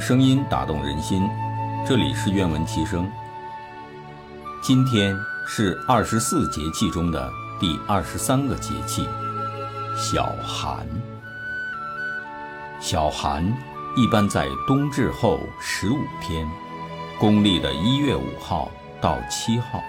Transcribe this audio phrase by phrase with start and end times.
[0.00, 1.28] 声音打动人心，
[1.86, 3.06] 这里是愿闻其声。
[4.62, 5.14] 今天
[5.46, 7.30] 是二十四节气中的
[7.60, 9.06] 第二十三个节气——
[9.94, 10.86] 小寒。
[12.80, 13.44] 小寒
[13.94, 16.48] 一般在冬至后十五天，
[17.18, 18.70] 公历的一月五号
[19.02, 19.82] 到七号，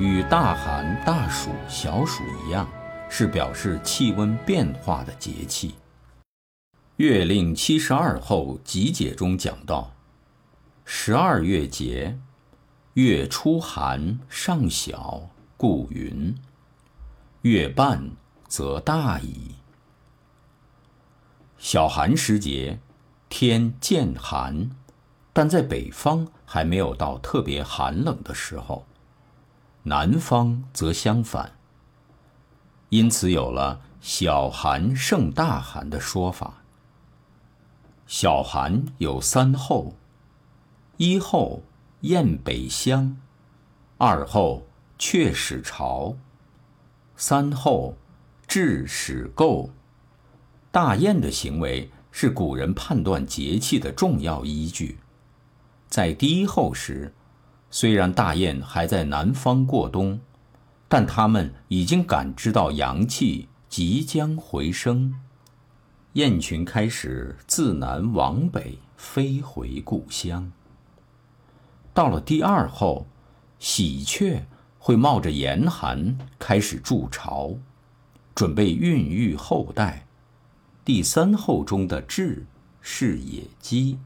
[0.00, 2.66] 与大寒、大暑、小暑一样，
[3.10, 5.68] 是表示气温变化的节气。
[6.98, 9.94] 《月令七十二候集解》中讲到
[10.86, 12.20] ：“十二月节，
[12.92, 16.36] 月初寒尚小，故云；
[17.42, 18.12] 月半
[18.46, 19.56] 则大矣。”
[21.58, 22.78] 小寒时节，
[23.28, 24.70] 天渐寒，
[25.32, 28.86] 但在北方还没有到特别寒冷的时候，
[29.82, 31.54] 南方则相反，
[32.90, 36.60] 因此有了“小寒胜大寒”的说法。
[38.06, 39.94] 小寒有三候：
[40.98, 41.62] 一候
[42.00, 43.16] 雁北乡，
[43.96, 44.66] 二候
[44.98, 46.14] 雀始巢，
[47.16, 47.96] 三候
[48.46, 49.70] 雉始构。
[50.70, 54.98] 大雁的行为是古人判断节气的重要依据。
[55.88, 57.14] 在第一候时，
[57.70, 60.20] 虽然大雁还在南方过冬，
[60.88, 65.14] 但它们已经感知到阳气即将回升。
[66.14, 70.52] 雁群开始自南往北飞回故乡。
[71.92, 73.08] 到了第二候，
[73.58, 74.44] 喜鹊
[74.78, 77.56] 会冒着严寒开始筑巢，
[78.32, 80.06] 准备孕育后代。
[80.84, 82.44] 第三候中的雉
[82.80, 83.98] 是野鸡，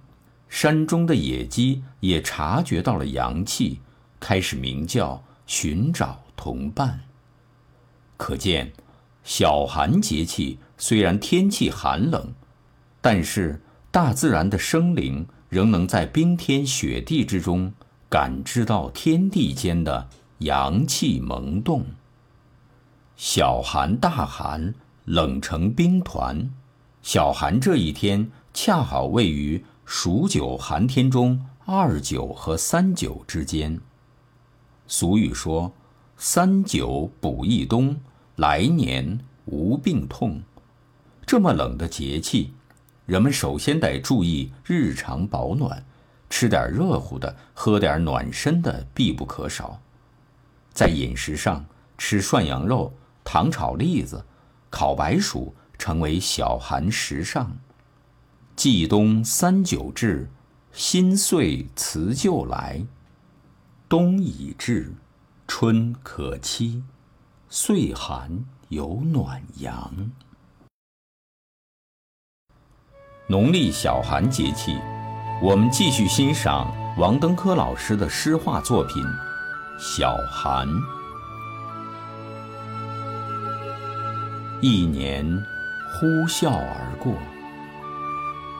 [0.48, 3.80] 山中的野鸡也察觉到了阳气，
[4.18, 7.00] 开始鸣叫，寻找同伴。
[8.16, 8.72] 可见，
[9.22, 10.58] 小寒节气。
[10.78, 12.32] 虽然天气寒冷，
[13.00, 17.72] 但是大自然的生灵仍能在冰天雪地之中
[18.08, 21.84] 感知到天地间的阳气萌动。
[23.16, 24.72] 小寒、大寒，
[25.04, 26.48] 冷成冰团。
[27.02, 33.80] 小寒这一天恰好位于数九寒天中二九和三九之间。
[34.86, 35.72] 俗语说
[36.16, 38.00] ：“三九补一冬，
[38.36, 40.40] 来年无病痛。”
[41.28, 42.54] 这么冷的节气，
[43.04, 45.84] 人们首先得注意日常保暖，
[46.30, 49.78] 吃点热乎的，喝点暖身的必不可少。
[50.72, 51.66] 在饮食上，
[51.98, 52.94] 吃涮羊肉、
[53.24, 54.24] 糖炒栗子、
[54.70, 57.54] 烤白薯成为小寒时尚。
[58.56, 60.30] 季冬三九至，
[60.72, 62.82] 新岁辞旧来。
[63.86, 64.94] 冬已至，
[65.46, 66.82] 春可期，
[67.50, 70.10] 岁寒有暖阳。
[73.30, 74.80] 农历小寒节气，
[75.42, 79.04] 我们继续欣赏王登科老师的诗画作品
[79.78, 80.66] 《小寒》。
[84.62, 85.26] 一年
[85.92, 87.12] 呼啸而过，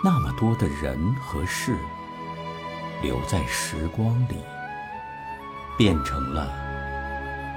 [0.05, 1.75] 那么多的人和事，
[3.03, 4.37] 留在时光里，
[5.79, 6.47] 变成了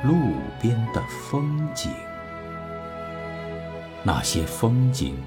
[0.05, 0.16] 路
[0.61, 1.91] 边的风景。
[4.01, 5.21] 那些风景。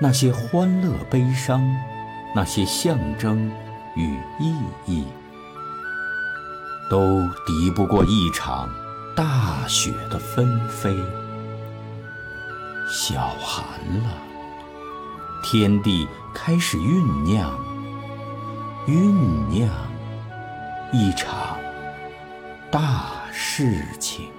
[0.00, 1.60] 那些欢乐、悲伤，
[2.32, 3.50] 那些象征
[3.96, 4.54] 与意
[4.86, 5.04] 义，
[6.88, 8.68] 都敌不过一场
[9.16, 10.96] 大雪的纷飞。
[12.88, 13.64] 小寒
[14.04, 14.08] 了，
[15.42, 17.58] 天地开始酝酿，
[18.86, 19.12] 酝
[19.48, 19.68] 酿
[20.92, 21.58] 一场
[22.70, 24.30] 大事情。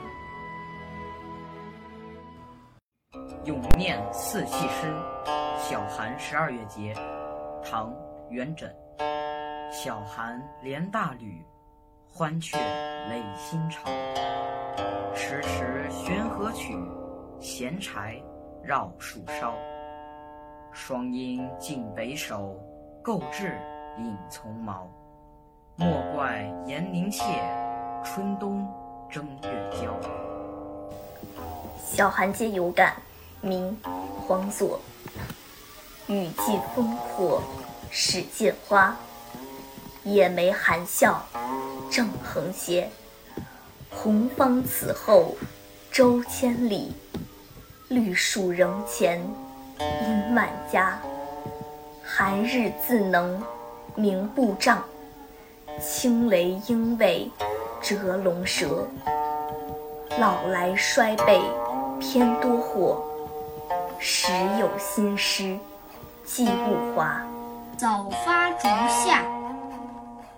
[3.44, 4.94] 咏念四气诗。
[5.70, 6.96] 小寒十二月节，
[7.64, 7.92] 唐·
[8.32, 8.68] 元稹。
[9.72, 11.46] 小寒连大吕，
[12.12, 12.58] 欢雀
[13.08, 13.88] 累新巢。
[15.14, 16.76] 时时悬河曲，
[17.40, 18.20] 闲柴
[18.64, 19.54] 绕树梢。
[20.72, 22.60] 双鹰尽北首，
[23.04, 23.56] 构置
[24.00, 24.90] 引丛毛。
[25.76, 27.24] 莫怪严凝切，
[28.04, 28.68] 春冬
[29.08, 29.96] 正月交。
[31.78, 32.96] 小寒节有感，
[33.40, 33.72] 明·
[34.26, 34.80] 黄佐。
[36.10, 37.40] 雨季风阔，
[37.92, 38.98] 始见花。
[40.04, 41.24] 野梅含笑，
[41.92, 42.90] 正横斜。
[43.92, 45.36] 红芳此后
[45.92, 46.96] 周千里，
[47.90, 49.20] 绿树仍前
[49.80, 51.00] 阴万家。
[52.04, 53.40] 寒日自能
[53.94, 54.84] 明布帐，
[55.80, 57.30] 清雷应为
[57.84, 58.88] 蛰龙蛇。
[60.18, 61.40] 老来衰备
[62.00, 63.00] 偏多祸，
[64.00, 65.56] 时有新诗。
[66.32, 67.24] 寄物华，
[67.76, 69.24] 早发竹下，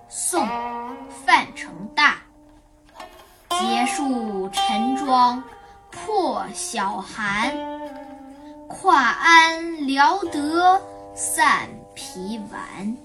[0.08, 0.48] 宋·
[1.26, 2.16] 范成大。
[3.50, 5.44] 结束陈庄
[5.92, 7.54] 破晓寒，
[8.70, 10.82] 跨鞍聊得
[11.14, 12.96] 散疲晚。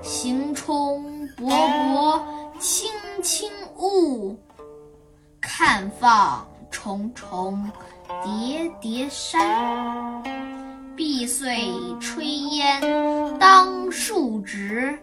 [0.00, 2.20] 行冲勃勃
[2.60, 2.88] 清
[3.20, 4.38] 清雾，
[5.40, 7.68] 看放重重
[8.22, 10.53] 叠叠山。
[10.96, 11.56] 碧碎
[12.00, 14.96] 炊烟当树直，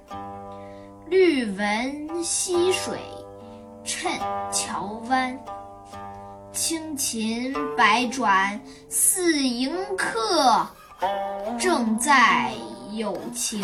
[1.08, 2.98] 绿纹溪水
[3.84, 4.10] 衬
[4.52, 5.38] 桥湾。
[6.54, 8.60] 轻琴百转
[8.90, 10.66] 似迎客，
[11.60, 12.52] 正在
[12.92, 13.62] 有情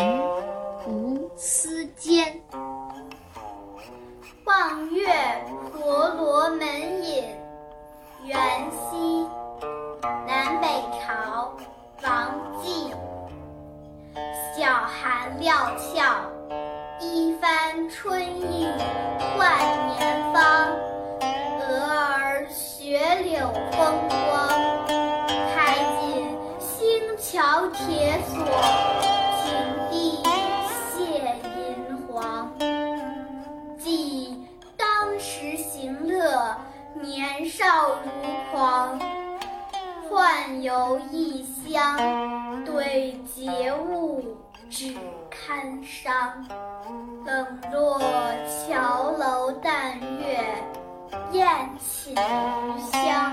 [0.86, 2.42] 无私间。
[4.44, 5.06] 望月
[5.72, 7.24] 婆罗门引，
[8.26, 8.38] 元
[8.72, 9.17] 夕，
[15.48, 16.04] 料峭，
[17.00, 18.68] 一番春意
[19.38, 19.50] 换
[19.88, 20.76] 年芳。
[21.22, 24.50] 蛾儿雪柳风光，
[25.56, 28.44] 开尽星桥铁锁，
[29.40, 29.48] 平
[29.90, 30.22] 地
[30.92, 32.52] 谢银黄。
[33.78, 34.46] 记
[34.76, 36.58] 当时行乐，
[36.94, 38.10] 年少如
[38.52, 39.00] 狂。
[40.10, 41.98] 宦游异乡，
[42.66, 44.36] 对节物
[44.70, 44.94] 只
[45.48, 46.46] 堪伤。
[47.26, 48.02] 冷落
[48.68, 50.44] 桥楼淡月，
[51.32, 51.48] 宴
[51.80, 53.32] 寝余香。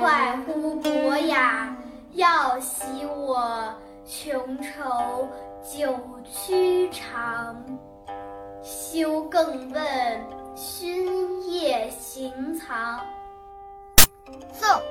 [0.00, 1.76] 快呼伯雅，
[2.14, 3.72] 要洗我
[4.04, 5.28] 穷愁
[5.62, 7.56] 九曲长。
[8.60, 10.26] 休更问，
[10.56, 12.98] 勋业行藏。
[14.52, 14.68] 宋《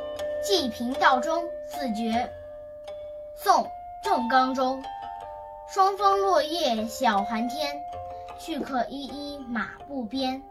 [0.42, 2.10] 济平道中四绝》
[3.36, 3.64] 宋·
[4.02, 4.82] 郑刚中。
[5.74, 7.82] 霜风落叶晓寒天，
[8.38, 10.44] 去客依依马不边。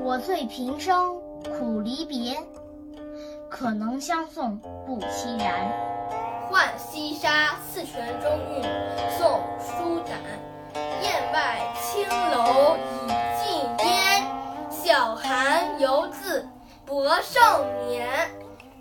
[0.00, 1.20] 我醉平生
[1.56, 2.36] 苦离别，
[3.48, 5.70] 可能相送不期然。
[6.50, 8.62] 《浣溪沙·四泉中韵》
[9.16, 9.28] 宋·
[9.60, 10.18] 舒展。
[11.00, 13.06] 雁外青楼已
[13.38, 14.26] 尽烟，
[14.68, 16.44] 晓寒犹自
[16.84, 17.40] 博盛
[17.86, 18.08] 年。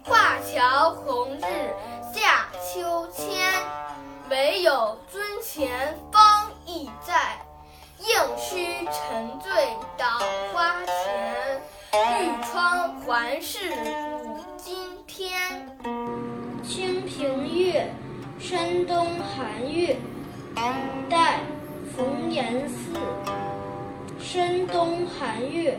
[0.03, 1.44] 画桥红日
[2.11, 3.53] 下秋千，
[4.29, 7.37] 唯有尊前方意在，
[7.99, 9.51] 应须沉醉
[9.97, 10.05] 捣
[10.53, 11.61] 花前。
[11.91, 13.69] 绿窗环视
[14.23, 15.77] 五更天。
[16.67, 17.87] 《清平乐·
[18.43, 19.95] 山东寒月》
[21.09, 21.41] 代
[21.95, 22.97] 冯延巳。
[24.19, 25.77] 山东寒月，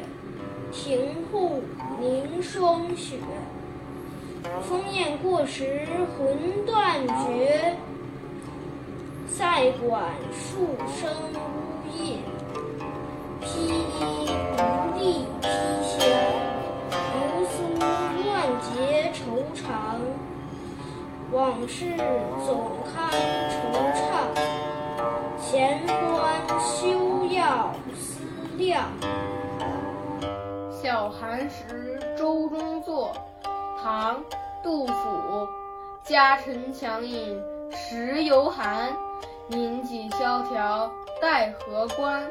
[0.70, 1.62] 庭户
[1.99, 3.17] 凝霜雪。
[4.69, 7.75] 风雁过时魂断绝，
[9.37, 12.23] 塞管数声呜咽。
[13.41, 14.63] 披衣不
[14.97, 15.49] 立披
[15.83, 15.99] 香，
[16.89, 18.31] 流苏乱
[18.63, 20.01] 结愁肠。
[21.33, 21.97] 往事
[22.47, 23.11] 总堪
[23.51, 23.53] 惆
[23.97, 24.07] 怅，
[25.43, 25.93] 前关
[26.61, 28.21] 休要思
[28.57, 28.85] 量。
[30.71, 33.12] 小寒时舟中坐，
[33.83, 34.14] 唐·
[34.62, 35.49] 杜甫。
[36.05, 38.95] 家臣强饮时犹寒，
[39.49, 42.27] 民计萧条待河关。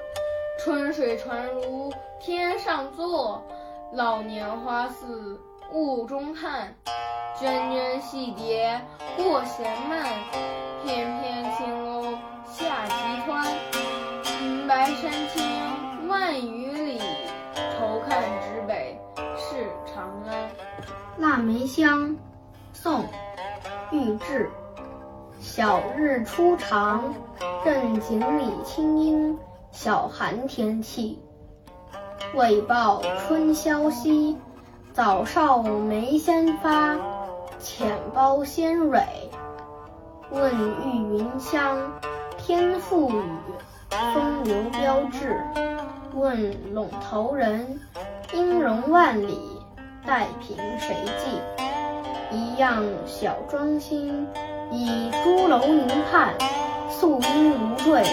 [0.59, 3.43] 春水船如天上坐，
[3.91, 5.39] 老年花似
[5.71, 6.73] 雾中看。
[7.35, 8.79] 涓涓细蝶
[9.17, 10.05] 过闲慢，
[10.83, 12.15] 翩翩轻鸥
[12.45, 12.93] 下急
[13.29, 13.45] 湍。
[14.43, 17.01] 云白山青万余里，
[17.55, 18.99] 愁看直北
[19.35, 20.49] 是长安。
[21.17, 22.15] 腊梅香，
[22.71, 23.01] 宋·
[23.91, 24.49] 玉质。
[25.55, 27.13] 晓日初长，
[27.63, 29.37] 正井里清音。
[29.71, 31.19] 晓寒天气，
[32.33, 34.35] 为报春宵息。
[34.93, 36.97] 早少梅先发，
[37.59, 38.99] 浅苞先蕊。
[40.31, 40.51] 问
[40.87, 41.77] 玉云香，
[42.35, 43.23] 天复雨，
[44.11, 45.39] 风流标致。
[46.15, 46.35] 问
[46.73, 47.79] 陇头人，
[48.33, 49.39] 音容万里，
[50.03, 52.35] 待凭谁记？
[52.35, 54.27] 一样小庄心，
[54.71, 56.33] 倚朱楼凝盼，
[56.89, 58.03] 素衣如坠。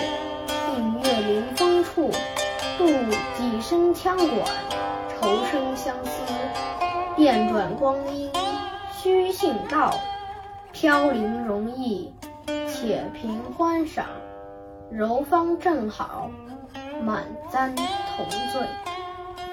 [0.76, 2.10] 映月临风处，
[2.78, 2.86] 度
[3.36, 4.50] 几声羌管，
[5.20, 6.10] 愁生相思。
[7.16, 8.30] 变转光阴
[8.96, 9.92] 须信道，
[10.72, 12.12] 飘零容易，
[12.68, 14.06] 且凭欢赏。
[14.90, 16.30] 柔芳正好，
[17.02, 18.66] 满簪同醉。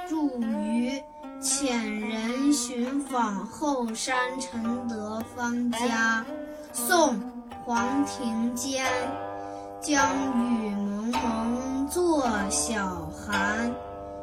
[0.07, 1.01] 祝于
[1.41, 6.25] 遣人寻访后山承德方家。
[6.77, 7.15] 宋·
[7.65, 8.85] 黄庭坚。
[9.81, 13.73] 江雨蒙蒙作晓寒，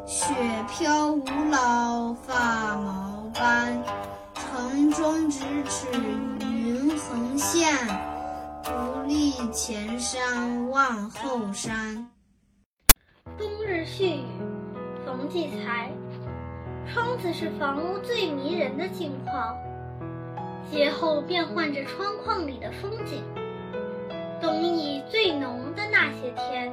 [0.07, 0.33] 雪
[0.69, 3.83] 飘吴老发毛斑。
[4.37, 5.89] 城中咫尺
[6.47, 7.75] 云横线，
[8.63, 12.09] 不立前山望后山。
[13.37, 14.27] 冬日絮语，
[15.05, 15.91] 冯骥才。
[16.87, 19.57] 窗子是房屋最迷人的镜框，
[20.71, 23.23] 节后变换着窗框里的风景。
[24.41, 26.73] 冬意最浓的那些天，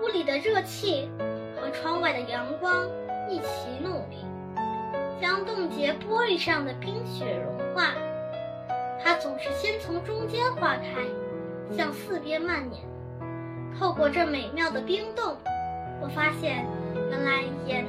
[0.00, 1.10] 屋里的热气
[1.56, 2.86] 和窗外的阳光
[3.28, 4.24] 一起努力，
[5.20, 7.92] 将冻结玻璃上的冰雪融化。
[9.02, 11.02] 它总是先从中间化开，
[11.76, 12.80] 向四边蔓延。
[13.78, 15.36] 透过这美妙的冰冻，
[16.00, 16.64] 我发现，
[17.10, 17.84] 原来严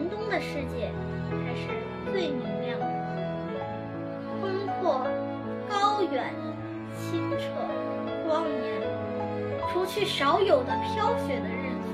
[9.95, 11.87] 去少有的飘雪的日子，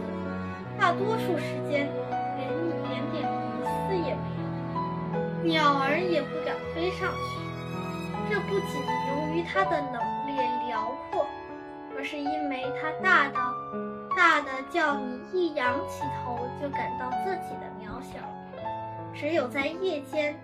[0.79, 1.87] 大多数时间
[2.35, 7.21] 连一点点云丝也没有，鸟儿也不敢飞上去。
[8.27, 11.27] 这不仅由于它的冷冽辽阔，
[11.95, 13.35] 而是因为它大的，
[14.17, 18.17] 大的叫你一仰起头就感到自己的渺小。
[19.13, 20.35] 只有在夜间，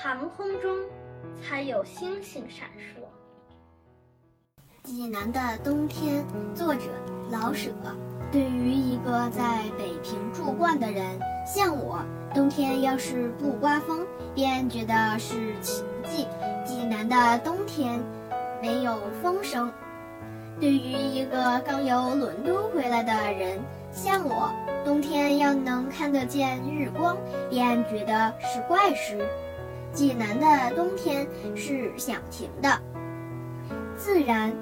[0.00, 0.78] 寒空中，
[1.42, 2.95] 才有星星闪烁。
[4.86, 6.24] 济南的冬天，
[6.54, 6.82] 作者
[7.28, 7.72] 老舍。
[8.30, 11.04] 对于一个在北平住惯的人，
[11.44, 11.98] 像我，
[12.32, 16.28] 冬天要是不刮风，便觉得是奇迹。
[16.64, 18.00] 济南的冬天
[18.62, 19.72] 没有风声。
[20.60, 23.58] 对于一个刚由伦敦回来的人，
[23.90, 24.52] 像我，
[24.84, 27.16] 冬天要能看得见日光，
[27.50, 29.18] 便觉得是怪事。
[29.92, 31.26] 济南的冬天
[31.56, 32.80] 是响晴的，
[33.96, 34.54] 自然。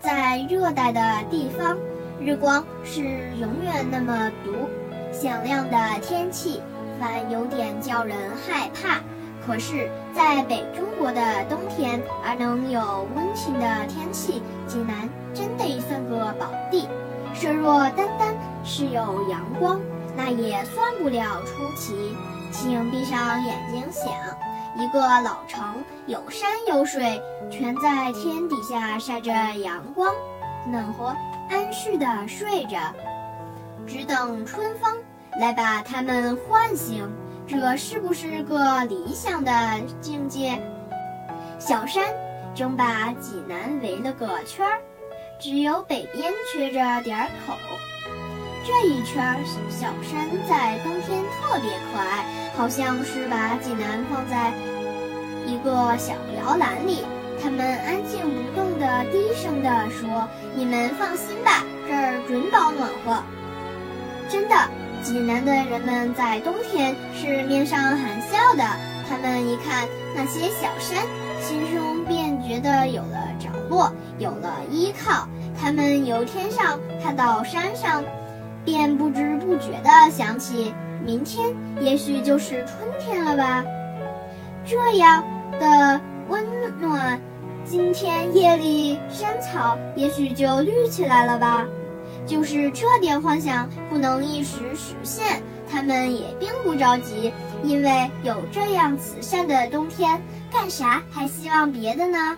[0.00, 1.76] 在热带的地方，
[2.18, 3.02] 日光是
[3.38, 4.52] 永远那么毒、
[5.12, 6.62] 响亮的天气，
[6.98, 9.00] 反有点叫人害怕。
[9.46, 16.88] 可是，在北中国的冬天，而能有温情的天气，济南真得算个宝地。
[17.34, 19.80] 设若单单是有阳光，
[20.16, 22.16] 那也算不了出奇。
[22.50, 24.12] 请闭上眼睛想。
[24.76, 30.14] 一个老城，有山有水，全在天底下晒着阳光，
[30.66, 31.14] 暖和
[31.48, 32.78] 安适的睡着，
[33.86, 34.96] 只等春风
[35.38, 37.10] 来把它们唤醒。
[37.46, 39.52] 这是不是个理想的
[40.00, 40.62] 境界？
[41.58, 42.04] 小山
[42.54, 44.78] 正把济南围了个圈儿，
[45.40, 47.54] 只有北边缺着点口。
[48.64, 49.36] 这一圈
[49.68, 52.24] 小山在冬天特别可爱，
[52.60, 54.52] 好像是把济南放在
[55.46, 57.02] 一个小摇篮里。
[57.42, 63.22] 他们安静不动地低声地说：“你们放心吧，这儿准保暖和。”
[64.28, 64.54] 真的，
[65.02, 68.62] 济南的人们在冬天是面上含笑的。
[69.08, 71.02] 他们一看那些小山，
[71.40, 75.26] 心中便觉得有了着落，有了依靠。
[75.58, 78.04] 他们由天上看到山上。
[78.62, 83.64] 便不知不觉地想起，明天也许就是春天了吧？
[84.64, 85.24] 这样
[85.58, 86.44] 的温
[86.78, 87.20] 暖，
[87.64, 91.66] 今天夜里山草也许就绿起来了吧？
[92.26, 97.32] 就是这点幻想不能一时实现，他们也并不着急，
[97.64, 100.20] 因为有这样慈善的冬天，
[100.52, 102.36] 干啥还希望别的呢？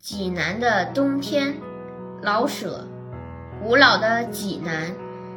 [0.00, 1.54] 济南的冬天，
[2.22, 2.86] 老舍。
[3.62, 4.94] 古老的济南，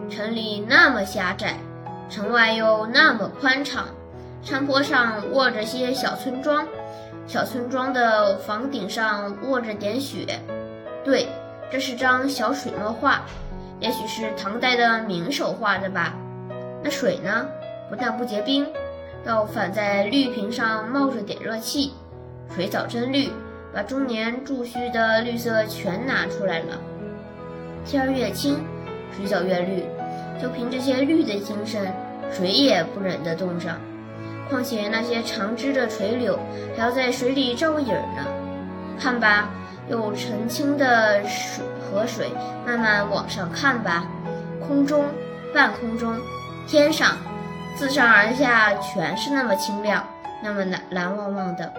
[0.09, 1.55] 城里那么狭窄，
[2.09, 3.85] 城外又那么宽敞。
[4.41, 6.65] 山坡上卧着些小村庄，
[7.27, 10.39] 小村庄的房顶上卧着点雪。
[11.03, 11.27] 对，
[11.69, 13.21] 这是张小水墨画，
[13.79, 16.15] 也许是唐代的名手画的吧。
[16.81, 17.45] 那水呢，
[17.89, 18.65] 不但不结冰，
[19.25, 21.93] 倒反在绿瓶上冒着点热气。
[22.55, 23.29] 水藻真绿，
[23.73, 26.79] 把中年贮蓄的绿色全拿出来了。
[27.85, 28.63] 天儿越清，
[29.15, 29.83] 水藻越绿，
[30.41, 31.93] 就凭这些绿的精神，
[32.31, 33.77] 谁也不忍得冻上。
[34.49, 36.39] 况且那些长枝的垂柳
[36.75, 38.25] 还要在水里照个影呢。
[38.99, 39.49] 看吧，
[39.89, 42.29] 有澄清的水河水
[42.65, 44.05] 慢慢往上看吧，
[44.65, 45.05] 空中、
[45.53, 46.15] 半空中、
[46.67, 47.17] 天上，
[47.75, 50.05] 自上而下全是那么清亮，
[50.41, 51.73] 那么蓝蓝汪汪的，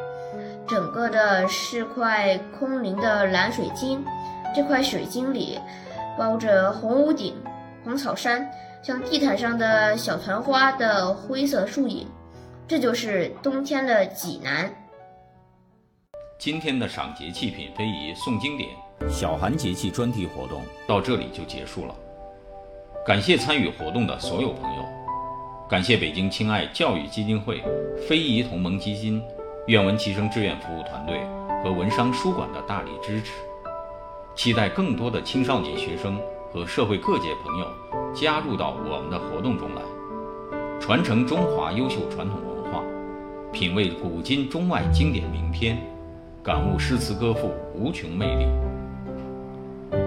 [0.68, 4.04] 整个的是块空灵的蓝水晶。
[4.54, 5.58] 这块水晶里。
[6.18, 7.34] 包着红屋顶、
[7.82, 8.50] 红草山，
[8.82, 12.06] 像地毯上的小团花的灰色树影，
[12.68, 14.70] 这就是冬天的济南。
[16.38, 18.70] 今天的赏节气品非遗诵经典
[19.10, 21.94] 小寒节气专题活动到这里就结束了。
[23.06, 24.84] 感谢参与活动的所有朋友，
[25.68, 27.62] 感谢北京亲爱教育基金会、
[28.06, 29.22] 非遗同盟基金、
[29.68, 31.20] 愿闻其声志愿服务团队
[31.64, 33.32] 和文商书馆的大力支持。
[34.34, 36.18] 期待更多的青少年学生
[36.52, 37.66] 和社会各界朋友
[38.12, 39.82] 加入到我们的活动中来，
[40.80, 42.82] 传承中华优秀传统文化，
[43.52, 45.78] 品味古今中外经典名篇，
[46.42, 48.46] 感悟诗词歌赋无穷魅力。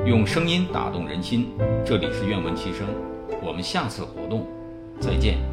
[0.06, 1.50] 用声音打动人心，
[1.86, 2.86] 这里是愿闻其声，
[3.42, 4.46] 我们下次活动
[5.00, 5.53] 再见。